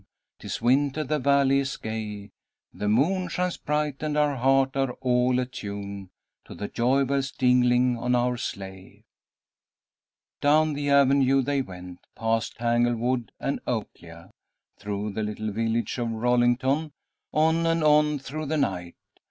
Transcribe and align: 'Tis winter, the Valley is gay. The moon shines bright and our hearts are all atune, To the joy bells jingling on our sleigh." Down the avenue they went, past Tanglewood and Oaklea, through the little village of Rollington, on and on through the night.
'Tis 0.39 0.63
winter, 0.63 1.03
the 1.03 1.19
Valley 1.19 1.59
is 1.59 1.77
gay. 1.77 2.31
The 2.73 2.87
moon 2.89 3.27
shines 3.27 3.57
bright 3.57 4.01
and 4.01 4.17
our 4.17 4.35
hearts 4.35 4.71
are 4.75 4.93
all 4.93 5.35
atune, 5.39 6.09
To 6.45 6.55
the 6.55 6.67
joy 6.67 7.05
bells 7.05 7.29
jingling 7.31 7.99
on 7.99 8.15
our 8.15 8.35
sleigh." 8.35 9.03
Down 10.41 10.73
the 10.73 10.89
avenue 10.89 11.43
they 11.43 11.61
went, 11.61 11.99
past 12.15 12.57
Tanglewood 12.57 13.31
and 13.39 13.59
Oaklea, 13.67 14.31
through 14.79 15.11
the 15.11 15.21
little 15.21 15.51
village 15.51 15.99
of 15.99 16.07
Rollington, 16.09 16.93
on 17.31 17.67
and 17.67 17.83
on 17.83 18.17
through 18.17 18.47
the 18.47 18.57
night. 18.57 18.95